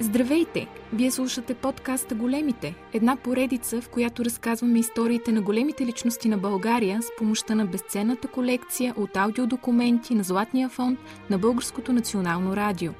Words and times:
Здравейте! 0.00 0.66
Вие 0.92 1.10
слушате 1.10 1.54
подкаста 1.54 2.14
Големите, 2.14 2.74
една 2.92 3.16
поредица, 3.16 3.80
в 3.80 3.88
която 3.88 4.24
разказваме 4.24 4.78
историите 4.78 5.32
на 5.32 5.42
големите 5.42 5.86
личности 5.86 6.28
на 6.28 6.38
България 6.38 7.02
с 7.02 7.06
помощта 7.18 7.54
на 7.54 7.66
безценната 7.66 8.28
колекция 8.28 8.94
от 8.96 9.16
аудиодокументи 9.16 10.14
на 10.14 10.22
Златния 10.22 10.68
фонд 10.68 10.98
на 11.30 11.38
Българското 11.38 11.92
национално 11.92 12.56
радио. 12.56 12.92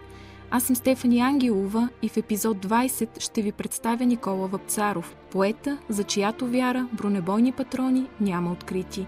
Аз 0.50 0.62
съм 0.62 0.76
Стефани 0.76 1.20
Ангелова 1.20 1.88
и 2.02 2.08
в 2.08 2.16
епизод 2.16 2.56
20 2.66 3.20
ще 3.20 3.42
ви 3.42 3.52
представя 3.52 4.04
Никола 4.04 4.48
Вапцаров, 4.48 5.16
поета, 5.30 5.78
за 5.88 6.04
чиято 6.04 6.46
вяра 6.46 6.88
бронебойни 6.92 7.52
патрони 7.52 8.06
няма 8.20 8.52
открити. 8.52 9.06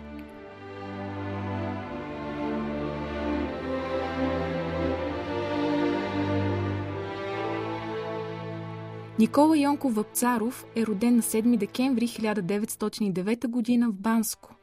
Никола 9.18 9.58
Йонков 9.58 9.94
Вапцаров 9.94 10.66
е 10.76 10.86
роден 10.86 11.16
на 11.16 11.22
7 11.22 11.56
декември 11.56 12.08
1909 12.08 13.40
г. 13.40 13.90
в 13.90 13.92
Банско. 13.92 14.54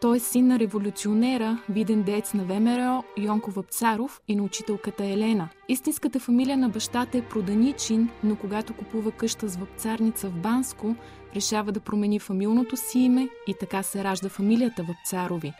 Той 0.00 0.16
е 0.16 0.20
син 0.20 0.46
на 0.46 0.58
революционера, 0.58 1.58
виден 1.68 2.02
деец 2.02 2.34
на 2.34 2.44
ВМРО 2.44 3.04
Йонко 3.18 3.50
Вапцаров 3.50 4.20
и 4.28 4.36
на 4.36 4.42
учителката 4.42 5.04
Елена. 5.04 5.48
Истинската 5.68 6.20
фамилия 6.20 6.56
на 6.56 6.68
бащата 6.68 7.18
е 7.18 7.22
Проданичин, 7.22 8.08
но 8.24 8.36
когато 8.36 8.74
купува 8.74 9.10
къща 9.10 9.48
с 9.48 9.56
вапцарница 9.56 10.28
в 10.28 10.36
Банско, 10.36 10.94
решава 11.36 11.72
да 11.72 11.80
промени 11.80 12.18
фамилното 12.18 12.76
си 12.76 12.98
име 12.98 13.28
и 13.46 13.54
така 13.60 13.82
се 13.82 14.04
ражда 14.04 14.28
фамилията 14.28 14.82
Вапцарови. 14.82 15.52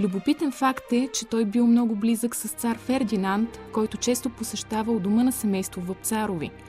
Любопитен 0.00 0.52
факт 0.52 0.92
е, 0.92 1.08
че 1.12 1.26
той 1.26 1.44
бил 1.44 1.66
много 1.66 1.96
близък 1.96 2.36
с 2.36 2.48
цар 2.48 2.78
Фердинанд, 2.78 3.60
който 3.72 3.96
често 3.96 4.30
посещавал 4.30 4.98
дома 4.98 5.24
на 5.24 5.32
семейство 5.32 5.80
Вапцарови– 5.80 6.50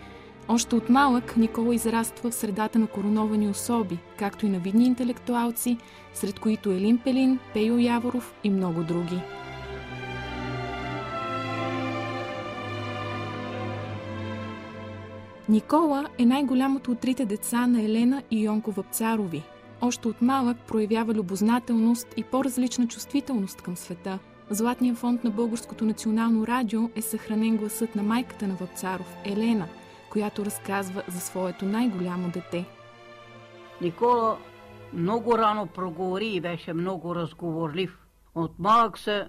още 0.50 0.76
от 0.76 0.90
малък 0.90 1.38
Никола 1.38 1.76
израства 1.76 2.30
в 2.30 2.36
средата 2.36 2.80
на 2.80 2.88
короновани 2.88 3.50
особи, 3.50 4.00
както 4.18 4.46
и 4.46 4.50
на 4.50 4.60
видни 4.60 4.86
интелектуалци, 4.86 5.78
сред 6.14 6.40
които 6.40 6.72
Елин 6.72 6.98
Пелин, 6.98 7.40
Пейо 7.54 7.78
Яворов 7.78 8.34
и 8.44 8.50
много 8.50 8.84
други. 8.84 9.20
Никола 15.50 16.06
е 16.18 16.26
най-голямото 16.26 16.92
от 16.92 17.00
трите 17.00 17.26
деца 17.26 17.68
на 17.68 17.82
Елена 17.82 18.24
и 18.32 18.44
Йонко 18.44 18.72
Вапцарови. 18.72 19.44
Още 19.82 20.08
от 20.08 20.22
малък 20.22 20.58
проявява 20.58 21.14
любознателност 21.14 22.08
и 22.18 22.24
по-различна 22.24 22.88
чувствителност 22.88 23.62
към 23.62 23.76
света. 23.76 24.20
Златния 24.50 24.96
фонд 24.96 25.24
на 25.24 25.30
Българското 25.30 25.86
национално 25.86 26.48
радио 26.48 26.90
е 26.96 27.02
съхранен 27.02 27.58
гласът 27.58 27.96
на 27.96 28.04
майката 28.04 28.48
на 28.48 28.54
Вапцаров, 28.54 29.16
Елена– 29.26 29.68
която 30.10 30.46
разказва 30.46 31.04
за 31.08 31.20
своето 31.20 31.66
най-голямо 31.66 32.30
дете. 32.30 32.66
Никола 33.82 34.38
много 34.94 35.38
рано 35.38 35.68
проговори 35.68 36.28
и 36.28 36.42
беше 36.42 36.74
много 36.74 37.16
разговорлив. 37.16 38.00
От 38.36 38.60
малък 38.60 38.98
се 38.98 39.28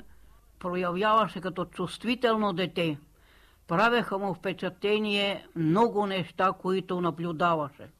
проявяваше 0.58 1.40
като 1.40 1.64
чувствително 1.64 2.52
дете. 2.52 2.98
Правеха 3.68 4.18
му 4.18 4.34
впечатление 4.34 5.46
много 5.56 6.06
неща, 6.06 6.52
които 6.62 7.00
наблюдаваше. 7.00 7.90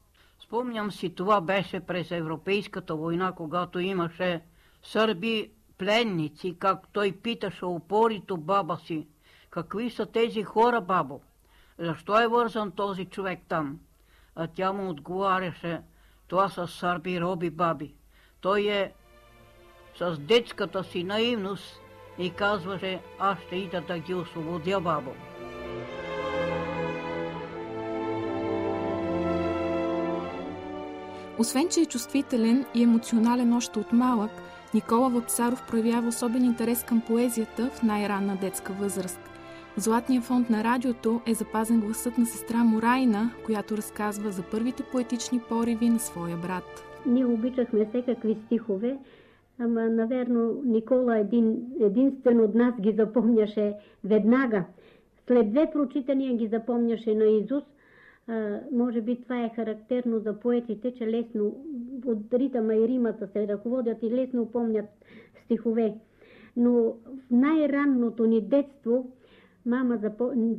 Спомням 0.41 0.93
си, 0.93 1.15
това 1.15 1.41
беше 1.41 1.81
през 1.81 2.11
Европейската 2.11 2.95
война, 2.95 3.33
когато 3.33 3.79
имаше 3.79 4.43
сърби 4.83 5.51
пленници, 5.79 6.57
как 6.59 6.89
той 6.93 7.13
питаше 7.13 7.65
упорито 7.65 8.37
баба 8.37 8.77
си. 8.77 9.07
Какви 9.51 9.91
са 9.91 10.07
тези 10.07 10.43
хора, 10.43 10.81
бабо? 10.81 11.21
Защо 11.79 12.21
е 12.21 12.29
вързан 12.29 12.71
този 12.71 13.05
човек 13.05 13.41
там? 13.49 13.79
А 14.37 14.47
тя 14.47 14.73
му 14.73 14.91
отговаряше, 14.91 15.81
това 16.27 16.49
са 16.49 16.67
сърби 16.67 17.21
роби 17.21 17.51
баби. 17.51 17.95
Той 18.41 18.61
е 18.61 18.93
с 19.99 20.19
детската 20.19 20.85
си 20.85 21.05
наивност 21.05 21.81
и 22.19 22.31
казваше, 22.31 23.01
аз 23.19 23.39
ще 23.47 23.57
ида 23.57 23.81
да 23.81 23.99
ги 23.99 24.15
освободя, 24.15 24.81
бабо. 24.81 25.11
Освен, 31.39 31.69
че 31.69 31.81
е 31.81 31.87
чувствителен 31.87 32.67
и 32.75 32.83
емоционален 32.83 33.53
още 33.53 33.79
от 33.79 33.93
малък, 33.93 34.31
Никола 34.75 35.11
Вапсаров 35.11 35.67
проявява 35.67 36.09
особен 36.09 36.45
интерес 36.45 36.85
към 36.85 37.01
поезията 37.01 37.71
в 37.71 37.83
най-ранна 37.83 38.37
детска 38.37 38.73
възраст. 38.73 39.21
Златния 39.81 40.21
фонд 40.21 40.51
на 40.51 40.65
радиото 40.65 41.21
е 41.27 41.35
запазен 41.35 41.81
гласът 41.81 42.19
на 42.19 42.27
сестра 42.27 42.65
Морайна, 42.65 43.31
която 43.47 43.77
разказва 43.77 44.31
за 44.31 44.43
първите 44.51 44.83
поетични 44.93 45.41
пориви 45.49 45.89
на 45.89 45.99
своя 45.99 46.37
брат. 46.37 46.65
Ние 47.07 47.27
обичахме 47.27 47.87
всекакви 47.87 48.37
стихове, 48.47 48.99
ама, 49.59 49.89
наверно, 49.89 50.63
Никола 50.65 51.19
един, 51.19 51.57
единствен 51.81 52.41
от 52.41 52.55
нас 52.55 52.75
ги 52.81 52.93
запомняше 52.93 53.75
веднага. 54.05 54.65
След 55.27 55.51
две 55.51 55.71
прочитания 55.73 56.37
ги 56.37 56.47
запомняше 56.47 57.15
на 57.15 57.25
Изус. 57.25 57.65
А, 58.29 58.61
може 58.73 59.01
би 59.01 59.23
това 59.23 59.45
е 59.45 59.53
характерно 59.57 60.19
за 60.19 60.41
поетите, 60.41 60.95
че 60.95 61.07
лесно 61.07 61.57
от 62.07 62.35
ритъма 62.35 62.75
и 62.75 62.89
римата 62.89 63.29
се 63.33 63.49
ръководят 63.49 64.03
и 64.03 64.11
лесно 64.11 64.47
помнят 64.47 64.87
стихове. 65.45 65.95
Но 66.57 66.73
в 66.73 66.95
най-ранното 67.31 68.27
ни 68.27 68.41
детство 68.41 69.11
мама 69.69 69.99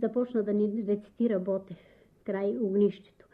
започна 0.02 0.44
да 0.44 0.54
ни 0.54 0.86
рецитира 0.88 1.40
Ботев 1.40 1.78
край 2.26 2.58
огнището. 2.62 3.26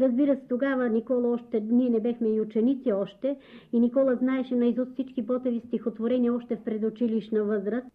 Разбира 0.00 0.36
се, 0.36 0.42
тогава 0.48 0.88
Никола 0.88 1.28
още, 1.28 1.60
ние 1.60 1.90
не 1.90 2.00
бехме 2.00 2.28
и 2.28 2.40
ученици 2.40 2.92
още, 2.92 3.36
и 3.72 3.80
Никола 3.80 4.14
знаеше 4.14 4.56
наизуст 4.56 4.92
всички 4.92 5.22
Ботеви 5.22 5.60
стихотворения 5.66 6.34
още 6.34 6.56
в 6.56 6.64
предучилищна 6.64 7.44
възраст, 7.44 7.86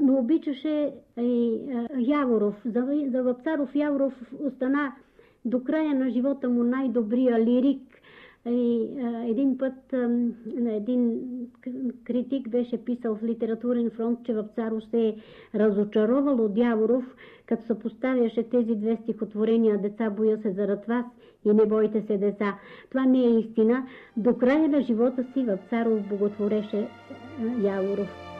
но 0.00 0.18
обичаше 0.18 0.94
и 1.18 1.60
Яворов. 1.98 2.54
За, 2.64 2.86
за 3.12 3.22
Вапцаров 3.22 3.74
Яворов 3.74 4.32
остана 4.40 4.92
до 5.44 5.64
края 5.64 5.94
на 5.94 6.10
живота 6.10 6.48
му 6.48 6.64
най-добрия 6.64 7.44
лирик, 7.44 7.93
и, 8.46 8.88
а, 9.02 9.24
един 9.28 9.58
път 9.58 9.92
а, 9.92 10.18
един 10.66 11.20
критик 12.04 12.48
беше 12.48 12.84
писал 12.84 13.16
в 13.16 13.22
литературен 13.22 13.90
фронт, 13.90 14.18
че 14.26 14.34
в 14.34 14.44
Царо 14.54 14.80
се 14.80 15.08
е 15.08 15.16
разочаровал 15.54 16.44
от 16.44 16.58
Яворов, 16.58 17.04
като 17.46 17.66
съпоставяше 17.66 18.42
тези 18.42 18.74
две 18.74 18.98
стихотворения 19.02 19.78
«Деца 19.78 20.10
боя 20.10 20.38
се 20.42 20.50
зарад 20.50 20.86
вас» 20.86 21.06
и 21.44 21.52
«Не 21.52 21.66
бойте 21.66 22.02
се, 22.06 22.18
деца». 22.18 22.58
Това 22.90 23.04
не 23.04 23.24
е 23.24 23.38
истина. 23.38 23.86
До 24.16 24.36
края 24.36 24.68
на 24.68 24.82
живота 24.82 25.24
си 25.32 25.44
в 25.44 25.58
Царов 25.70 26.08
боготвореше 26.08 26.88
Яворов. 27.62 28.33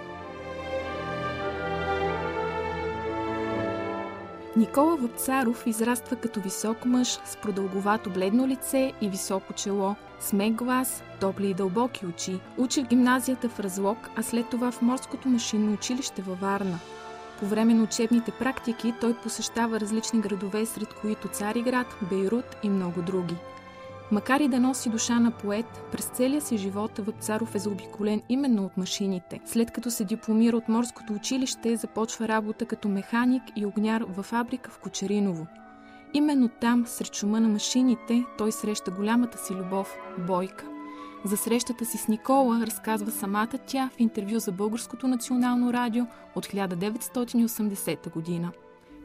Никола 4.56 4.96
Вапцаров 4.96 5.66
израства 5.66 6.16
като 6.16 6.40
висок 6.40 6.84
мъж 6.84 7.08
с 7.08 7.36
продълговато 7.42 8.10
бледно 8.10 8.48
лице 8.48 8.92
и 9.00 9.08
високо 9.08 9.52
чело, 9.52 9.94
смек 10.20 10.54
глас, 10.54 11.02
топли 11.20 11.50
и 11.50 11.54
дълбоки 11.54 12.06
очи. 12.06 12.40
Учи 12.58 12.82
в 12.82 12.86
гимназията 12.86 13.48
в 13.48 13.60
Разлог, 13.60 13.98
а 14.16 14.22
след 14.22 14.48
това 14.48 14.70
в 14.70 14.82
морското 14.82 15.28
машинно 15.28 15.72
училище 15.72 16.22
във 16.22 16.40
Варна. 16.40 16.78
По 17.40 17.46
време 17.46 17.74
на 17.74 17.82
учебните 17.82 18.30
практики 18.30 18.94
той 19.00 19.14
посещава 19.14 19.80
различни 19.80 20.20
градове, 20.20 20.66
сред 20.66 20.94
които 20.94 21.28
Цариград, 21.28 21.86
Бейрут 22.10 22.56
и 22.62 22.68
много 22.68 23.02
други– 23.02 23.34
Макар 24.12 24.40
и 24.40 24.48
да 24.48 24.60
носи 24.60 24.88
душа 24.88 25.20
на 25.20 25.30
поет, 25.30 25.66
през 25.92 26.04
целия 26.04 26.40
си 26.40 26.56
живот 26.56 26.98
Вапцаров 26.98 27.54
е 27.54 27.58
заобиколен 27.58 28.22
именно 28.28 28.64
от 28.64 28.76
машините. 28.76 29.40
След 29.44 29.70
като 29.70 29.90
се 29.90 30.04
дипломира 30.04 30.56
от 30.56 30.68
морското 30.68 31.12
училище, 31.12 31.76
започва 31.76 32.28
работа 32.28 32.66
като 32.66 32.88
механик 32.88 33.42
и 33.56 33.66
огняр 33.66 34.04
във 34.08 34.26
фабрика 34.26 34.70
в 34.70 34.78
Кочериново. 34.78 35.46
Именно 36.14 36.48
там, 36.48 36.86
сред 36.86 37.14
шума 37.14 37.40
на 37.40 37.48
машините, 37.48 38.24
той 38.38 38.52
среща 38.52 38.90
голямата 38.90 39.38
си 39.38 39.54
любов– 39.54 39.96
Бойка. 40.18 40.66
За 41.24 41.36
срещата 41.36 41.84
си 41.84 41.98
с 41.98 42.08
Никола 42.08 42.66
разказва 42.66 43.10
самата 43.10 43.58
тя 43.66 43.90
в 43.96 44.00
интервю 44.00 44.38
за 44.38 44.52
Българското 44.52 45.08
национално 45.08 45.72
радио 45.72 46.04
от 46.34 46.46
1980 46.46 48.12
година. 48.12 48.52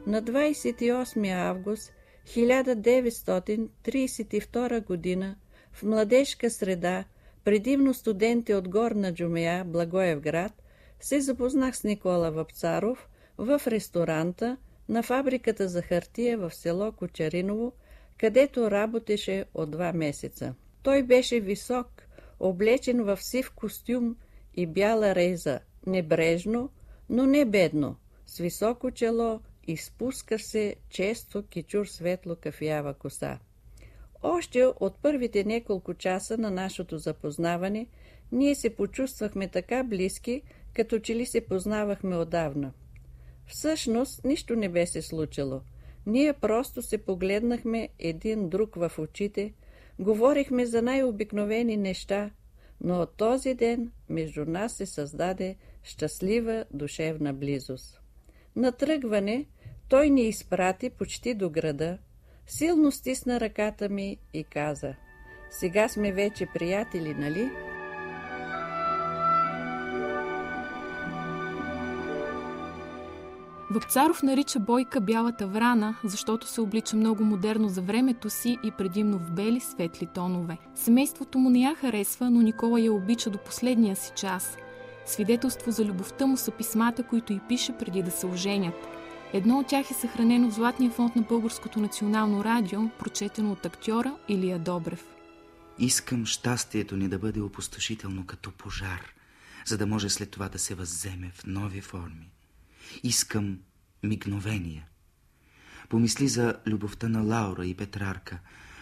На 0.06 0.22
28 0.22 1.50
август 1.50 1.92
1932 2.26 5.20
г. 5.20 5.34
в 5.72 5.82
младежка 5.82 6.50
среда, 6.50 7.04
предимно 7.44 7.94
студенти 7.94 8.54
от 8.54 8.68
Горна 8.68 9.14
Джумея, 9.14 9.64
Благоевград, 9.64 10.52
се 11.00 11.20
запознах 11.20 11.76
с 11.76 11.84
Никола 11.84 12.30
Вапцаров 12.30 13.08
в 13.38 13.60
ресторанта 13.66 14.56
на 14.88 15.02
фабриката 15.02 15.68
за 15.68 15.82
хартия 15.82 16.38
в 16.38 16.54
село 16.54 16.92
Кочариново, 16.92 17.72
където 18.18 18.70
работеше 18.70 19.44
от 19.54 19.70
два 19.70 19.92
месеца. 19.92 20.54
Той 20.82 21.02
беше 21.02 21.40
висок, 21.40 21.86
облечен 22.40 23.02
в 23.02 23.22
сив 23.22 23.50
костюм 23.50 24.16
и 24.54 24.66
бяла 24.66 25.14
рейза, 25.14 25.60
небрежно, 25.86 26.70
но 27.08 27.26
не 27.26 27.44
бедно, 27.44 27.96
с 28.26 28.38
високо 28.38 28.90
чело 28.90 29.40
изпуска 29.72 30.38
се 30.38 30.76
често 30.88 31.42
кичур 31.46 31.86
светло 31.86 32.36
кафява 32.36 32.94
коса. 32.94 33.38
Още 34.22 34.64
от 34.64 35.02
първите 35.02 35.44
няколко 35.44 35.94
часа 35.94 36.38
на 36.38 36.50
нашето 36.50 36.98
запознаване 36.98 37.86
ние 38.32 38.54
се 38.54 38.76
почувствахме 38.76 39.48
така 39.48 39.84
близки, 39.84 40.42
като 40.72 40.98
че 40.98 41.16
ли 41.16 41.26
се 41.26 41.40
познавахме 41.40 42.16
отдавна. 42.16 42.72
Всъщност 43.46 44.24
нищо 44.24 44.56
не 44.56 44.68
бе 44.68 44.86
се 44.86 45.02
случило. 45.02 45.60
Ние 46.06 46.32
просто 46.32 46.82
се 46.82 46.98
погледнахме 46.98 47.88
един 47.98 48.48
друг 48.48 48.74
в 48.76 48.92
очите, 48.98 49.54
говорихме 49.98 50.66
за 50.66 50.82
най-обикновени 50.82 51.76
неща, 51.76 52.30
но 52.80 53.00
от 53.00 53.16
този 53.16 53.54
ден 53.54 53.92
между 54.08 54.44
нас 54.44 54.72
се 54.72 54.86
създаде 54.86 55.56
щастлива 55.82 56.64
душевна 56.70 57.32
близост. 57.32 58.00
На 58.56 58.72
тръгване 58.72 59.46
той 59.90 60.10
ни 60.10 60.22
изпрати 60.22 60.90
почти 60.90 61.34
до 61.34 61.50
града, 61.50 61.98
силно 62.46 62.92
стисна 62.92 63.40
ръката 63.40 63.88
ми 63.88 64.16
и 64.34 64.44
каза 64.44 64.94
«Сега 65.50 65.88
сме 65.88 66.12
вече 66.12 66.46
приятели, 66.54 67.14
нали?» 67.14 67.50
Въпцаров 73.70 74.22
нарича 74.22 74.60
Бойка 74.60 75.00
бялата 75.00 75.46
врана, 75.46 75.96
защото 76.04 76.46
се 76.46 76.60
облича 76.60 76.96
много 76.96 77.24
модерно 77.24 77.68
за 77.68 77.82
времето 77.82 78.30
си 78.30 78.58
и 78.64 78.70
предимно 78.70 79.18
в 79.18 79.30
бели 79.30 79.60
светли 79.60 80.08
тонове. 80.14 80.58
Семейството 80.74 81.38
му 81.38 81.50
не 81.50 81.60
я 81.60 81.74
харесва, 81.74 82.30
но 82.30 82.42
Никола 82.42 82.80
я 82.80 82.92
обича 82.92 83.30
до 83.30 83.38
последния 83.38 83.96
си 83.96 84.12
час. 84.16 84.56
Свидетелство 85.06 85.70
за 85.70 85.84
любовта 85.84 86.26
му 86.26 86.36
са 86.36 86.50
писмата, 86.50 87.02
които 87.02 87.32
й 87.32 87.40
пише 87.48 87.72
преди 87.78 88.02
да 88.02 88.10
се 88.10 88.26
оженят. 88.26 88.99
Едно 89.32 89.58
от 89.58 89.66
тях 89.66 89.90
е 89.90 89.94
съхранено 89.94 90.50
в 90.50 90.54
Златния 90.54 90.90
фонд 90.90 91.16
на 91.16 91.22
Българското 91.22 91.80
национално 91.80 92.44
радио, 92.44 92.88
прочетено 92.98 93.52
от 93.52 93.66
актьора 93.66 94.16
Илия 94.28 94.58
Добрев. 94.58 95.04
Искам 95.78 96.26
щастието 96.26 96.96
ни 96.96 97.08
да 97.08 97.18
бъде 97.18 97.40
опустошително 97.40 98.26
като 98.26 98.52
пожар, 98.52 99.00
за 99.66 99.78
да 99.78 99.86
може 99.86 100.08
след 100.08 100.30
това 100.30 100.48
да 100.48 100.58
се 100.58 100.74
възземе 100.74 101.30
в 101.34 101.46
нови 101.46 101.80
форми. 101.80 102.32
Искам 103.02 103.58
мигновения. 104.02 104.86
Помисли 105.88 106.28
за 106.28 106.54
любовта 106.66 107.08
на 107.08 107.22
Лаура 107.22 107.66
и 107.66 107.74
Петрарка. 107.74 108.38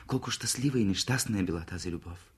Колко 0.07 0.31
щастлива 0.31 0.81
и 0.81 0.85
нещастна 0.85 1.39
е 1.39 1.43
била 1.43 1.61
тази 1.61 1.91
любов. 1.91 2.33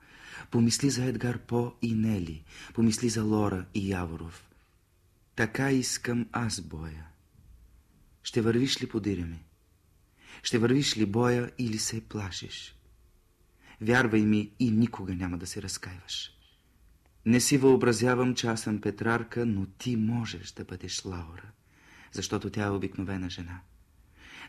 Помисли 0.51 0.91
за 0.91 1.05
Едгар 1.05 1.39
По 1.39 1.73
и 1.83 1.95
Нели. 1.95 2.45
Помисли 2.75 3.09
за 3.09 3.23
Лора 3.23 3.65
и 3.75 3.91
Яворов. 3.91 4.51
Така 5.37 5.71
искам 5.71 6.27
аз 6.33 6.61
боя. 6.61 7.10
Ще 8.23 8.41
вървиш 8.41 8.83
ли 8.83 8.89
подире 8.89 9.25
ми? 9.25 9.45
Ще 10.43 10.59
вървиш 10.59 10.97
ли 10.97 11.07
боя 11.07 11.51
или 11.59 11.79
се 11.79 12.01
плашиш? 12.01 12.77
Вярвай 13.81 14.23
ми 14.23 14.51
и 14.59 14.71
никога 14.71 15.15
няма 15.15 15.39
да 15.39 15.47
се 15.47 15.63
разкаиваш. 15.63 16.33
Не 17.27 17.41
си 17.41 17.59
въобразявам, 17.59 18.35
че 18.35 18.47
аз 18.47 18.63
съм 18.63 18.81
Петрарка, 18.81 19.47
но 19.47 19.67
ти 19.67 19.97
можеш 19.97 20.53
да 20.53 20.65
бъдеш 20.65 21.05
Лаура 21.05 21.53
защото 22.13 22.51
тя 22.51 22.65
е 22.65 22.71
обикновена 22.71 23.31
жена. 23.31 23.61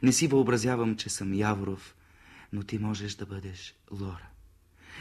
Не 0.03 0.11
си 0.11 0.27
въобразявам, 0.27 0.95
че 0.95 1.09
съм 1.09 1.33
Яворов, 1.33 1.95
но 2.53 2.63
ти 2.63 2.77
можеш 2.77 3.15
да 3.15 3.25
бъдеш 3.25 3.75
Лора. 3.91 4.27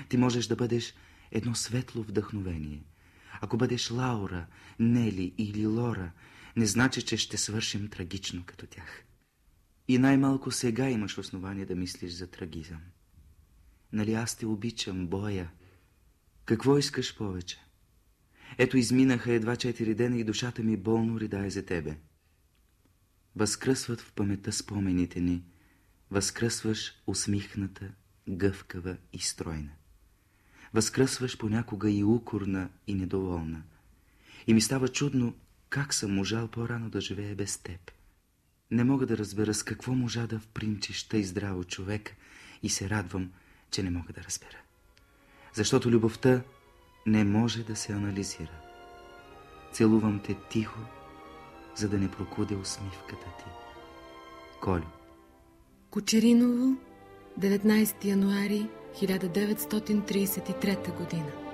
Ти 0.08 0.16
можеш 0.16 0.46
да 0.46 0.56
бъдеш 0.56 0.94
едно 1.30 1.54
светло 1.54 2.02
вдъхновение. 2.02 2.82
Ако 3.40 3.56
бъдеш 3.56 3.90
Лаура, 3.90 4.46
Нели 4.78 5.34
или 5.38 5.66
Лора, 5.66 6.10
не 6.56 6.66
значи, 6.66 7.02
че 7.02 7.16
ще 7.16 7.36
свършим 7.36 7.88
трагично 7.88 8.44
като 8.46 8.66
тях. 8.66 9.04
И 9.88 9.98
най-малко 9.98 10.50
сега 10.50 10.90
имаш 10.90 11.18
основание 11.18 11.66
да 11.66 11.74
мислиш 11.74 12.12
за 12.12 12.26
трагизъм. 12.26 12.80
Нали 13.92 14.14
аз 14.14 14.36
те 14.36 14.46
обичам, 14.46 15.06
боя. 15.06 15.50
Какво 16.44 16.78
искаш 16.78 17.16
повече? 17.16 17.58
Ето 18.58 18.76
изминаха 18.76 19.32
едва 19.32 19.56
четири 19.56 19.94
дена 19.94 20.16
и 20.16 20.24
душата 20.24 20.62
ми 20.62 20.76
болно 20.76 21.20
ридае 21.20 21.50
за 21.50 21.66
тебе. 21.66 21.98
Възкръсват 23.36 24.00
в 24.00 24.12
паметта 24.12 24.52
спомените 24.52 25.20
ни, 25.20 25.44
възкръсваш 26.10 26.94
усмихната, 27.06 27.92
гъвкава 28.28 28.96
и 29.12 29.18
стройна. 29.18 29.70
Възкръсваш 30.74 31.38
понякога 31.38 31.90
и 31.90 32.04
укорна 32.04 32.70
и 32.86 32.94
недоволна. 32.94 33.62
И 34.46 34.54
ми 34.54 34.60
става 34.60 34.88
чудно, 34.88 35.34
как 35.70 35.94
съм 35.94 36.14
можал 36.14 36.48
по-рано 36.48 36.90
да 36.90 37.00
живее 37.00 37.34
без 37.34 37.58
теб. 37.58 37.90
Не 38.70 38.84
мога 38.84 39.06
да 39.06 39.18
разбера 39.18 39.54
с 39.54 39.62
какво 39.62 39.94
можа 39.94 40.26
да 40.26 40.38
впримчиш 40.38 41.02
тъй 41.02 41.24
здраво 41.24 41.64
човек 41.64 42.16
и 42.62 42.68
се 42.68 42.90
радвам, 42.90 43.30
че 43.70 43.82
не 43.82 43.90
мога 43.90 44.12
да 44.12 44.24
разбера. 44.24 44.56
Защото 45.54 45.90
любовта 45.90 46.42
не 47.06 47.24
може 47.24 47.64
да 47.64 47.76
се 47.76 47.92
анализира. 47.92 48.60
Целувам 49.72 50.20
те 50.24 50.36
тихо, 50.50 50.78
за 51.76 51.88
да 51.88 51.98
не 51.98 52.10
прокуде 52.10 52.54
усмивката 52.54 53.26
ти. 53.38 53.44
Колю 54.60 54.86
Кочериново, 55.90 56.76
19 57.40 58.04
януари 58.04 58.68
1933 58.94 60.96
година. 60.96 61.49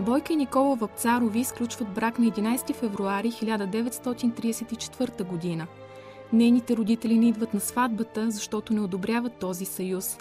Бойка 0.00 0.32
и 0.32 0.36
Никола 0.36 0.76
Вапцарови 0.76 1.40
изключват 1.40 1.94
брак 1.94 2.18
на 2.18 2.26
11 2.26 2.74
февруари 2.74 3.30
1934 3.30 5.24
година– 5.24 5.66
Нейните 6.32 6.76
родители 6.76 7.18
не 7.18 7.28
идват 7.28 7.54
на 7.54 7.60
сватбата, 7.60 8.30
защото 8.30 8.72
не 8.72 8.80
одобряват 8.80 9.32
този 9.32 9.64
съюз. 9.64 10.18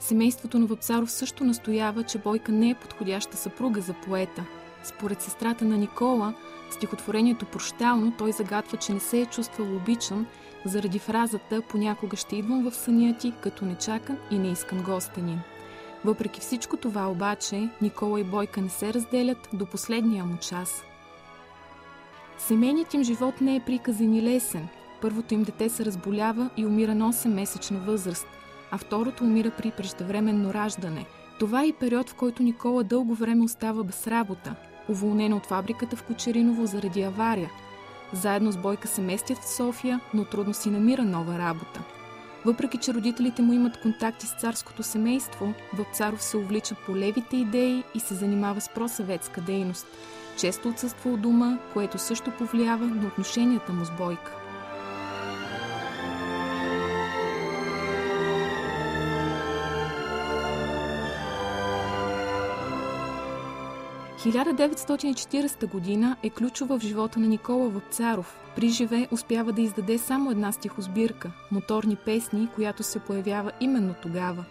Семейството 0.00 0.58
на 0.58 0.66
Вапсаров 0.66 1.10
също 1.10 1.44
настоява, 1.44 2.02
че 2.02 2.18
Бойка 2.18 2.52
не 2.52 2.70
е 2.70 2.74
подходяща 2.74 3.36
съпруга 3.36 3.80
за 3.80 3.94
поета. 3.94 4.44
Според 4.84 5.22
сестрата 5.22 5.64
на 5.64 5.76
Никола, 5.76 6.34
стихотворението 6.70 7.46
Прощално 7.46 8.12
той 8.18 8.32
загадва, 8.32 8.76
че 8.76 8.92
не 8.92 9.00
се 9.00 9.20
е 9.20 9.26
чувствал 9.26 9.76
обичан 9.76 10.26
заради 10.64 10.98
фразата 10.98 11.62
«Понякога 11.68 12.16
ще 12.16 12.36
идвам 12.36 12.70
в 12.70 12.74
съня 12.74 13.16
ти, 13.18 13.32
като 13.42 13.64
нечакан 13.64 14.18
и 14.30 14.38
не 14.38 14.50
искан 14.50 14.82
гостенин». 14.82 15.40
Въпреки 16.04 16.40
всичко 16.40 16.76
това 16.76 17.10
обаче, 17.10 17.68
Никола 17.82 18.20
и 18.20 18.24
Бойка 18.24 18.60
не 18.60 18.68
се 18.68 18.94
разделят 18.94 19.48
до 19.52 19.66
последния 19.66 20.24
му 20.24 20.36
час. 20.36 20.84
Семейният 22.38 22.94
им 22.94 23.04
живот 23.04 23.40
не 23.40 23.56
е 23.56 23.60
приказен 23.60 24.14
и 24.14 24.22
лесен– 24.22 24.68
Първото 25.02 25.34
им 25.34 25.42
дете 25.42 25.68
се 25.68 25.84
разболява 25.84 26.50
и 26.56 26.66
умира 26.66 26.94
на 26.94 27.12
8-месечна 27.12 27.78
възраст, 27.78 28.26
а 28.70 28.78
второто 28.78 29.24
умира 29.24 29.50
при 29.50 29.70
преждевременно 29.70 30.54
раждане. 30.54 31.06
Това 31.38 31.62
е 31.62 31.66
и 31.66 31.72
период, 31.72 32.10
в 32.10 32.14
който 32.14 32.42
Никола 32.42 32.84
дълго 32.84 33.14
време 33.14 33.44
остава 33.44 33.84
без 33.84 34.06
работа, 34.06 34.54
уволнена 34.88 35.36
от 35.36 35.46
фабриката 35.46 35.96
в 35.96 36.02
Кочериново 36.02 36.66
заради 36.66 37.02
авария. 37.02 37.50
Заедно 38.12 38.52
с 38.52 38.56
Бойка 38.56 38.88
се 38.88 39.00
местят 39.00 39.38
в 39.38 39.48
София, 39.48 40.00
но 40.14 40.24
трудно 40.24 40.54
си 40.54 40.70
намира 40.70 41.04
нова 41.04 41.38
работа. 41.38 41.82
Въпреки, 42.44 42.78
че 42.78 42.94
родителите 42.94 43.42
му 43.42 43.52
имат 43.52 43.80
контакти 43.80 44.26
с 44.26 44.34
царското 44.34 44.82
семейство, 44.82 45.54
Вапцаров 45.72 46.22
се 46.22 46.36
увлича 46.36 46.74
по 46.86 46.96
левите 46.96 47.36
идеи 47.36 47.82
и 47.94 48.00
се 48.00 48.14
занимава 48.14 48.60
с 48.60 48.68
просъветска 48.68 49.40
дейност. 49.40 49.86
Често 50.36 50.68
отсъства 50.68 51.10
от 51.10 51.20
дома, 51.20 51.58
което 51.72 51.98
също 51.98 52.30
повлиява 52.30 52.86
на 52.86 53.06
отношенията 53.06 53.72
му 53.72 53.84
с 53.84 53.90
Бойка. 53.90 54.41
1940 64.22 65.70
година 65.70 66.16
е 66.22 66.30
ключова 66.30 66.78
в 66.78 66.82
живота 66.82 67.20
на 67.20 67.26
Никола 67.26 67.68
Вапцаров. 67.68 68.38
При 68.56 68.68
живе 68.68 69.08
успява 69.10 69.52
да 69.52 69.62
издаде 69.62 69.98
само 69.98 70.30
една 70.30 70.52
стихосбирка– 70.52 71.32
моторни 71.50 71.96
песни, 71.96 72.48
която 72.54 72.82
се 72.82 72.98
появява 72.98 73.52
именно 73.60 73.94
тогава. 74.02 74.44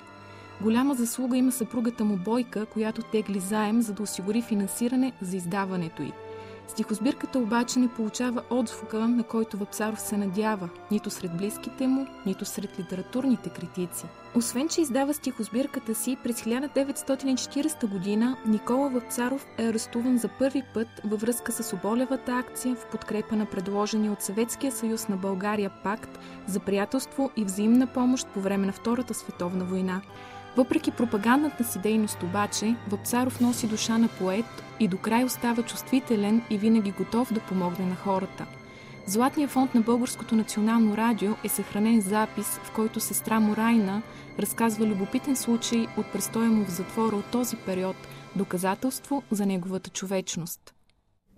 Голяма 0.61 0.95
заслуга 0.95 1.37
има 1.37 1.51
съпругата 1.51 2.03
му 2.03 2.17
Бойка, 2.17 2.65
която 2.65 3.01
тегли 3.01 3.39
заем, 3.39 3.81
за 3.81 3.93
да 3.93 4.03
осигури 4.03 4.41
финансиране 4.41 5.13
за 5.21 5.37
издаването 5.37 6.01
й– 6.01 6.11
Стихосбирката 6.68 7.39
обаче 7.39 7.80
не 7.80 7.88
получава 7.88 8.44
отзвука, 8.50 9.08
на 9.08 9.24
който 9.24 9.58
Вапсаров 9.58 10.01
се 10.01 10.18
надява, 10.18 10.70
нито 10.91 11.10
сред 11.10 11.38
близките 11.38 11.88
му, 11.88 12.08
нито 12.25 12.46
сред 12.46 12.80
литературните 12.80 13.50
критици. 13.50 14.06
Освен, 14.36 14.70
че 14.70 14.82
издава 14.82 15.13
стихосбирката 15.13 15.96
си, 15.96 16.18
през 16.24 16.41
1940 16.41 17.88
година 17.88 18.38
Никола 18.46 18.89
Вапцаров 18.89 19.46
е 19.58 19.65
арестуван 19.65 20.18
за 20.18 20.30
първи 20.39 20.63
път 20.74 20.88
във 21.03 21.22
връзка 21.22 21.51
с 21.51 21.74
оболевата 21.74 22.32
акция 22.32 22.75
в 22.75 22.86
подкрепа 22.91 23.36
на 23.36 23.46
предложения 23.46 24.12
от 24.12 24.22
Съветския 24.22 24.72
съюз 24.72 25.08
на 25.08 25.18
България 25.18 25.72
пакт 25.84 26.20
за 26.48 26.60
приятелство 26.60 27.32
и 27.38 27.46
взаимна 27.46 27.88
помощ 27.88 28.27
по 28.27 28.39
време 28.39 28.65
на 28.65 28.74
Втората 28.74 29.13
световна 29.13 29.65
война. 29.65 30.01
Въпреки 30.58 30.91
пропагандната 30.91 31.63
си 31.63 31.79
дейност 31.79 32.24
обаче, 32.24 32.75
Вапцаров 32.89 33.41
носи 33.41 33.67
душа 33.67 33.98
на 33.98 34.08
поет 34.08 34.46
и 34.79 34.88
до 34.88 34.98
край 34.98 35.24
остава 35.24 35.63
чувствителен 35.63 36.41
и 36.50 36.58
винаги 36.58 36.91
готов 36.91 37.34
да 37.34 37.39
помогне 37.39 37.86
на 37.86 37.96
хората. 37.96 38.46
В 39.08 39.12
Златния 39.12 39.48
фонд 39.48 39.75
на 39.75 39.81
Българското 39.81 40.36
национално 40.36 40.98
радио 40.98 41.31
е 41.43 41.50
съхранен 41.50 42.01
запис, 42.01 42.48
в 42.48 42.72
който 42.72 43.00
сестра 43.00 43.39
му 43.39 43.55
Райна 43.55 44.01
разказва 44.39 44.86
любопитен 44.86 45.36
случай 45.36 45.88
от 45.98 46.05
престоя 46.13 46.50
му 46.50 46.65
в 46.65 46.70
затвора 46.70 47.15
от 47.15 47.25
този 47.25 47.55
период, 47.55 47.96
доказателство 48.36 49.24
за 49.31 49.46
неговата 49.46 49.89
човечност. 49.89 50.74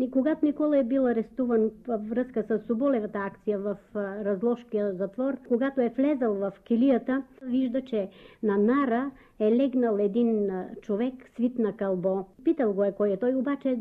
И 0.03 0.11
когато 0.11 0.45
Никола 0.45 0.77
е 0.77 0.83
бил 0.83 1.07
арестуван 1.07 1.71
във 1.87 2.09
връзка 2.09 2.43
с 2.43 2.59
Соболевата 2.67 3.19
акция 3.19 3.59
в 3.59 3.77
Разложкия 3.95 4.93
затвор, 4.93 5.37
когато 5.47 5.81
е 5.81 5.93
влезал 5.97 6.33
в 6.33 6.51
килията, 6.63 7.23
вижда, 7.41 7.81
че 7.81 8.09
на 8.43 8.57
нара 8.57 9.11
е 9.39 9.55
легнал 9.55 9.97
един 9.99 10.51
човек 10.81 11.13
свит 11.35 11.59
на 11.59 11.73
кълбо. 11.73 12.25
Питал 12.43 12.73
го 12.73 12.83
е 12.83 12.91
кой 12.91 13.09
е 13.09 13.17
той, 13.17 13.35
обаче 13.35 13.79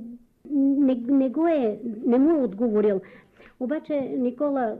не, 0.50 0.94
не, 0.94 1.28
го 1.28 1.46
е, 1.46 1.78
не 2.06 2.18
му 2.18 2.30
е 2.30 2.44
отговорил. 2.44 3.00
Обаче 3.60 4.00
Никола 4.00 4.76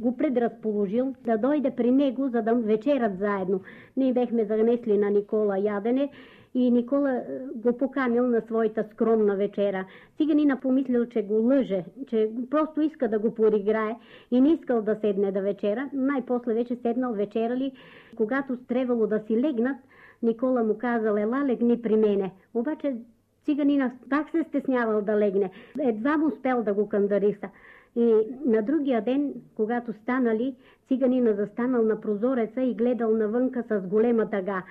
го 0.00 0.16
предразположил 0.16 1.14
да 1.24 1.38
дойде 1.38 1.70
при 1.70 1.90
него, 1.90 2.28
за 2.28 2.42
да 2.42 2.54
вечерат 2.54 3.18
заедно. 3.18 3.60
Ние 3.96 4.12
бехме 4.12 4.44
занесли 4.44 4.98
на 4.98 5.10
Никола 5.10 5.58
ядене 5.58 6.10
и 6.56 6.70
Никола 6.70 7.12
е, 7.12 7.22
го 7.54 7.78
поканил 7.78 8.26
на 8.28 8.40
своята 8.40 8.84
скромна 8.92 9.36
вечера. 9.36 9.84
Циганина 10.16 10.60
помислил, 10.60 11.06
че 11.06 11.22
го 11.22 11.34
лъже, 11.34 11.84
че 12.06 12.30
просто 12.50 12.80
иска 12.80 13.08
да 13.08 13.18
го 13.18 13.34
пориграе 13.34 13.96
и 14.30 14.40
не 14.40 14.52
искал 14.52 14.82
да 14.82 14.96
седне 15.00 15.32
да 15.32 15.40
вечера. 15.40 15.90
Най-после 15.92 16.54
вече 16.54 16.76
седнал 16.76 17.12
вечерали. 17.12 17.72
Когато 18.16 18.56
трябвало 18.56 19.06
да 19.06 19.22
си 19.26 19.40
легнат, 19.40 19.76
Никола 20.22 20.62
му 20.62 20.78
казал, 20.78 21.16
ела 21.16 21.44
легни 21.44 21.82
при 21.82 21.96
мене. 21.96 22.32
Обаче 22.54 22.96
циганина 23.44 23.92
пак 24.10 24.30
се 24.30 24.44
стеснявал 24.48 25.02
да 25.02 25.18
легне. 25.18 25.50
Едва 25.80 26.16
му 26.16 26.26
успел 26.26 26.62
да 26.62 26.74
го 26.74 26.88
кандариса. 26.88 27.48
И 27.96 28.14
на 28.44 28.62
другия 28.62 29.04
ден, 29.04 29.34
когато 29.56 29.92
станали, 29.92 30.54
циганина 30.88 31.34
застанал 31.34 31.82
на 31.82 32.00
прозореца 32.00 32.62
и 32.62 32.74
гледал 32.74 33.16
навънка 33.16 33.64
с 33.68 33.80
голема 33.80 34.30
тъга. 34.30 34.62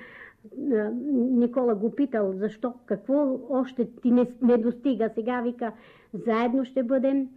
Никола 1.14 1.75
го 1.75 1.92
питал, 1.92 2.34
защо, 2.34 2.74
какво 2.86 3.40
още 3.50 3.86
ти 4.02 4.12
не, 4.12 4.28
не 4.42 4.58
достига. 4.58 5.10
Сега 5.16 5.42
вика, 5.42 5.72
заедно 6.14 6.66
ще 6.66 6.84
бъдем. 6.84 7.28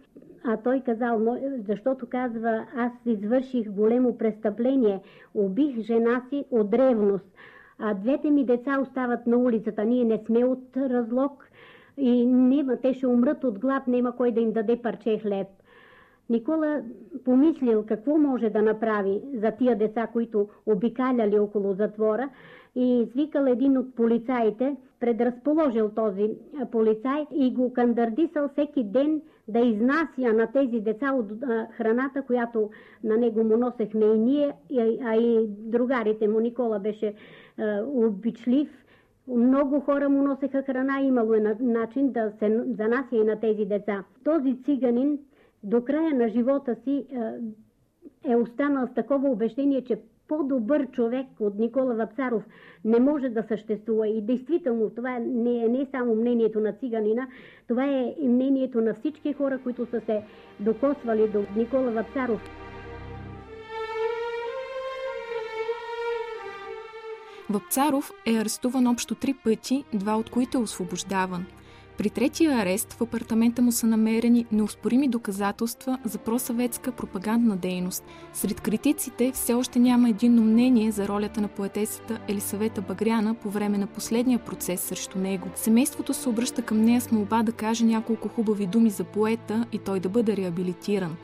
А 0.43 0.57
той 0.57 0.79
казал, 0.79 1.37
защото 1.67 2.07
казва, 2.09 2.65
аз 2.75 2.91
извърших 3.05 3.71
големо 3.71 4.17
престъпление, 4.17 5.01
убих 5.33 5.79
жена 5.79 6.21
си 6.29 6.45
от 6.51 6.69
древност. 6.69 7.25
А 7.79 7.93
двете 7.93 8.29
ми 8.29 8.45
деца 8.45 8.79
остават 8.81 9.27
на 9.27 9.37
улицата. 9.37 9.85
Ние 9.85 10.03
не 10.03 10.17
сме 10.25 10.45
от 10.45 10.77
разлог 10.77 11.49
и 11.97 12.25
нема, 12.25 12.77
те 12.77 12.93
ще 12.93 13.07
умрат 13.07 13.43
от 13.43 13.59
глад, 13.59 13.87
няма 13.87 14.15
кой 14.15 14.31
да 14.31 14.41
им 14.41 14.51
даде 14.51 14.81
парче 14.81 15.17
хлеб. 15.17 15.47
Никола 16.29 16.81
помислил 17.25 17.85
какво 17.87 18.17
може 18.17 18.49
да 18.49 18.61
направи 18.61 19.21
за 19.33 19.51
тия 19.51 19.77
деца, 19.77 20.07
които 20.07 20.47
обикаляли 20.65 21.39
около 21.39 21.73
затвора 21.73 22.29
и 22.75 23.01
извикал 23.01 23.43
един 23.43 23.77
от 23.77 23.95
полицаите, 23.95 24.75
предразположил 24.99 25.89
този 25.89 26.31
полицай 26.71 27.25
и 27.33 27.53
го 27.53 27.73
кандардисал 27.73 28.47
всеки 28.47 28.83
ден 28.83 29.21
да 29.47 29.59
изнася 29.59 30.33
на 30.33 30.51
тези 30.51 30.79
деца 30.79 31.13
от 31.13 31.25
храната, 31.71 32.21
която 32.21 32.69
на 33.03 33.17
него 33.17 33.43
му 33.43 33.57
носехме 33.57 34.05
и 34.05 34.19
ние, 34.19 34.53
а 35.05 35.15
и 35.15 35.47
другарите 35.47 36.27
му. 36.27 36.39
Никола 36.39 36.79
беше 36.79 37.13
обичлив. 37.85 38.69
Много 39.27 39.79
хора 39.79 40.09
му 40.09 40.23
носеха 40.23 40.63
храна, 40.63 41.01
имало 41.01 41.33
е 41.33 41.55
начин 41.59 42.11
да 42.11 42.31
се 42.39 42.63
занася 42.77 43.15
и 43.15 43.23
на 43.23 43.39
тези 43.39 43.65
деца. 43.65 44.03
Този 44.23 44.63
циганин 44.63 45.19
до 45.63 45.83
края 45.83 46.15
на 46.15 46.29
живота 46.29 46.75
си 46.83 47.05
е 48.23 48.35
останал 48.35 48.87
с 48.87 48.93
такова 48.93 49.29
убеждение, 49.29 49.83
че 49.83 49.99
по-добър 50.27 50.91
човек 50.91 51.27
от 51.39 51.55
Никола 51.55 51.95
Вапцаров 51.95 52.43
не 52.85 52.99
може 52.99 53.29
да 53.29 53.43
съществува. 53.47 54.07
И 54.07 54.21
действително 54.21 54.89
това 54.89 55.19
не 55.19 55.65
е 55.65 55.67
не 55.67 55.87
само 55.91 56.15
мнението 56.15 56.59
на 56.59 56.73
циганина, 56.73 57.27
това 57.67 57.85
е 57.85 58.15
мнението 58.23 58.81
на 58.81 58.93
всички 58.93 59.33
хора, 59.33 59.59
които 59.63 59.85
са 59.85 60.01
се 60.01 60.23
докосвали 60.59 61.27
до 61.27 61.43
Никола 61.55 61.91
Вапцаров. 61.91 62.41
Вапцаров 67.49 68.11
е 68.27 68.31
арестуван 68.31 68.87
общо 68.87 69.15
три 69.15 69.33
пъти, 69.43 69.83
два 69.93 70.15
от 70.15 70.29
които 70.29 70.57
е 70.57 70.61
освобождаван– 70.61 71.45
при 71.99 72.09
третия 72.09 72.57
арест 72.57 72.93
в 72.93 73.01
апартамента 73.01 73.61
му 73.61 73.71
са 73.71 73.87
намерени 73.87 74.45
неоспорими 74.51 75.07
доказателства 75.07 75.99
за 76.05 76.17
просъветска 76.17 76.91
пропагандна 76.91 77.57
дейност. 77.57 78.03
Сред 78.33 78.61
критиците 78.61 79.31
все 79.31 79.53
още 79.53 79.79
няма 79.79 80.09
единно 80.09 80.41
мнение 80.41 80.91
за 80.91 81.07
ролята 81.07 81.41
на 81.41 81.47
поетесата 81.47 82.19
Елисавета 82.27 82.81
Багряна 82.81 83.35
по 83.35 83.49
време 83.49 83.77
на 83.77 83.87
последния 83.87 84.39
процес 84.39 84.81
срещу 84.81 85.19
него. 85.19 85.47
Семейството 85.55 86.13
се 86.13 86.29
обръща 86.29 86.61
към 86.61 86.81
нея 86.81 87.01
с 87.01 87.11
молба 87.11 87.43
да 87.43 87.51
каже 87.51 87.85
няколко 87.85 88.27
хубави 88.27 88.65
думи 88.65 88.89
за 88.89 89.03
поета 89.03 89.65
и 89.71 89.77
той 89.77 89.99
да 89.99 90.09
бъде 90.09 90.37
реабилитиран. 90.37 91.15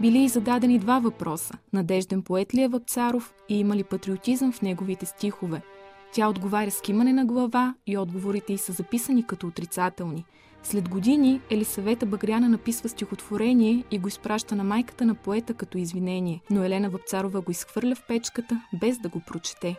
Били 0.00 0.18
и 0.18 0.28
зададени 0.28 0.78
два 0.78 0.98
въпроса– 0.98 1.54
надежден 1.72 2.22
поет 2.22 2.54
ли 2.54 2.62
е 2.62 2.68
Вапцаров 2.68 3.34
и 3.48 3.58
има 3.58 3.76
ли 3.76 3.84
патриотизъм 3.84 4.52
в 4.52 4.62
неговите 4.62 5.06
стихове– 5.06 5.62
тя 6.12 6.28
отговаря 6.28 6.70
с 6.70 6.80
кимане 6.80 7.12
на 7.12 7.24
глава 7.24 7.74
и 7.86 7.98
отговорите 7.98 8.52
й 8.52 8.58
са 8.58 8.72
записани 8.72 9.22
като 9.22 9.46
отрицателни. 9.46 10.24
След 10.62 10.88
години 10.88 11.40
Елисавета 11.50 12.06
Багряна 12.06 12.48
написва 12.48 12.88
стихотворение 12.88 13.84
и 13.90 13.98
го 13.98 14.08
изпраща 14.08 14.56
на 14.56 14.64
майката 14.64 15.06
на 15.06 15.14
поета 15.14 15.54
като 15.54 15.78
извинение, 15.78 16.40
но 16.50 16.64
Елена 16.64 16.90
Въпцарова 16.90 17.40
го 17.40 17.50
изхвърля 17.50 17.94
в 17.94 18.06
печката, 18.08 18.62
без 18.80 18.98
да 18.98 19.08
го 19.08 19.20
прочете. 19.20 19.76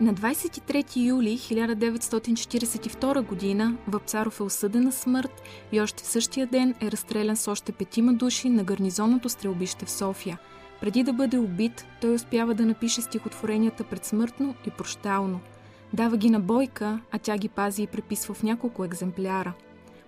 На 0.00 0.14
23 0.14 0.96
юли 0.96 1.38
1942 1.38 3.58
г. 3.58 3.76
Въпцаров 3.88 4.40
е 4.40 4.42
осъден 4.42 4.84
на 4.84 4.92
смърт 4.92 5.42
и 5.72 5.80
още 5.80 6.04
в 6.04 6.06
същия 6.06 6.46
ден 6.46 6.74
е 6.80 6.90
разстрелян 6.90 7.36
с 7.36 7.48
още 7.48 7.72
петима 7.72 8.14
души 8.14 8.48
на 8.48 8.64
гарнизонното 8.64 9.28
стрелбище 9.28 9.84
в 9.84 9.90
София– 9.90 10.38
преди 10.84 11.02
да 11.02 11.12
бъде 11.12 11.38
убит, 11.38 11.86
той 12.00 12.14
успява 12.14 12.54
да 12.54 12.66
напише 12.66 13.02
стихотворенията 13.02 13.84
предсмъртно 13.84 14.54
и 14.66 14.70
прощално. 14.70 15.40
Дава 15.92 16.16
ги 16.16 16.30
на 16.30 16.40
Бойка, 16.40 17.00
а 17.12 17.18
тя 17.18 17.38
ги 17.38 17.48
пази 17.48 17.82
и 17.82 17.86
преписва 17.86 18.34
в 18.34 18.42
няколко 18.42 18.84
екземпляра. 18.84 19.52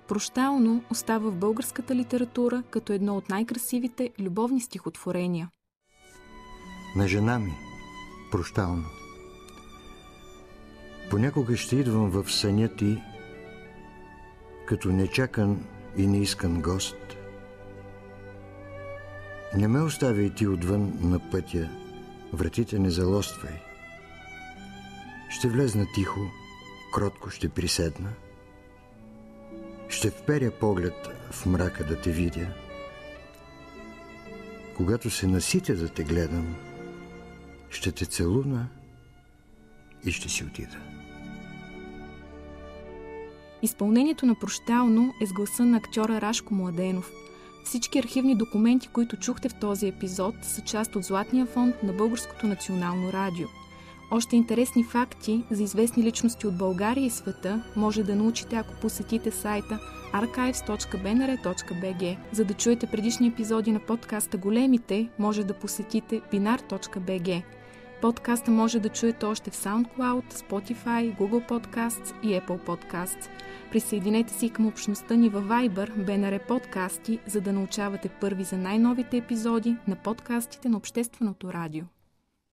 Прощално 0.08 0.82
остава 0.90 1.30
в 1.30 1.36
българската 1.36 1.94
литература 1.94 2.62
като 2.70 2.92
едно 2.92 3.16
от 3.16 3.28
най-красивите 3.28 4.10
любовни 4.20 4.60
стихотворения. 4.60 5.48
На 6.96 7.08
жена 7.08 7.38
ми, 7.38 7.52
прощално. 8.32 8.84
Понякога 11.10 11.56
ще 11.56 11.76
идвам 11.76 12.10
в 12.10 12.32
съня 12.32 12.68
ти, 12.68 13.02
като 14.66 14.88
нечакан 14.88 15.64
и 15.96 16.06
неискан 16.06 16.62
гост– 16.62 16.96
не 19.56 19.68
ме 19.68 19.80
оставяй 19.80 20.30
ти 20.30 20.46
отвън 20.46 20.92
на 21.00 21.30
пътя, 21.30 21.68
вратите 22.32 22.78
не 22.78 22.90
залоствай. 22.90 23.54
Ще 25.30 25.48
влезна 25.48 25.86
тихо, 25.94 26.20
кротко 26.94 27.30
ще 27.30 27.48
приседна. 27.48 28.10
Ще 29.88 30.10
вперя 30.10 30.50
поглед 30.50 31.08
в 31.30 31.46
мрака 31.46 31.84
да 31.84 32.00
те 32.00 32.10
видя. 32.10 32.46
Когато 34.76 35.10
се 35.10 35.26
наситя 35.26 35.74
да 35.74 35.88
те 35.88 36.04
гледам, 36.04 36.54
ще 37.70 37.92
те 37.92 38.06
целуна 38.06 38.68
и 40.04 40.12
ще 40.12 40.28
си 40.28 40.44
отида. 40.44 40.76
Изпълнението 43.62 44.26
на 44.26 44.34
прощално 44.34 45.14
е 45.22 45.26
с 45.26 45.32
гласа 45.32 45.64
на 45.64 45.76
актьора 45.76 46.20
Рашко 46.20 46.54
Младенов– 46.54 47.10
всички 47.66 47.98
архивни 47.98 48.34
документи, 48.34 48.88
които 48.88 49.16
чухте 49.16 49.48
в 49.48 49.54
този 49.54 49.88
епизод, 49.88 50.34
са 50.42 50.60
част 50.60 50.96
от 50.96 51.04
Златния 51.04 51.46
фонд 51.46 51.82
на 51.82 51.92
Българското 51.92 52.46
национално 52.46 53.12
радио. 53.12 53.46
Още 54.10 54.36
интересни 54.36 54.84
факти 54.84 55.44
за 55.50 55.62
известни 55.62 56.02
личности 56.02 56.46
от 56.46 56.58
България 56.58 57.06
и 57.06 57.10
света 57.10 57.62
може 57.76 58.02
да 58.02 58.16
научите, 58.16 58.56
ако 58.56 58.74
посетите 58.80 59.30
сайта 59.30 59.78
archives.bnr.bg. 60.12 62.16
За 62.32 62.44
да 62.44 62.54
чуете 62.54 62.86
предишни 62.86 63.28
епизоди 63.28 63.72
на 63.72 63.80
подкаста 63.80 64.36
Големите, 64.36 65.08
може 65.18 65.44
да 65.44 65.54
посетите 65.54 66.20
binar.bg. 66.32 67.42
Подкаста 68.02 68.50
може 68.50 68.80
да 68.80 68.88
чуете 68.88 69.26
още 69.26 69.50
в 69.50 69.54
SoundCloud, 69.54 70.32
Spotify, 70.32 71.18
Google 71.18 71.48
Podcasts 71.48 72.22
и 72.22 72.26
Apple 72.26 72.66
Podcasts. 72.66 73.28
Присъединете 73.70 74.32
се 74.32 74.48
към 74.48 74.66
общността 74.66 75.14
ни 75.14 75.28
във 75.28 75.44
Viber, 75.44 75.90
BNR 75.90 76.46
Подкасти, 76.46 77.18
за 77.26 77.40
да 77.40 77.52
научавате 77.52 78.08
първи 78.08 78.44
за 78.44 78.56
най-новите 78.56 79.16
епизоди 79.16 79.76
на 79.88 79.96
подкастите 79.96 80.68
на 80.68 80.76
Общественото 80.76 81.52
радио. 81.52 81.84